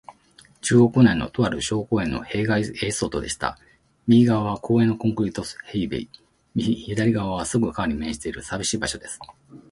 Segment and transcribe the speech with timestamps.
[0.61, 3.59] 中央区内の、とある小公園の塀外へいそとでした。
[4.07, 6.09] 右がわは公園のコンクリート塀べい、
[6.55, 9.19] 左がわはすぐ川に面している、さびしい場所です。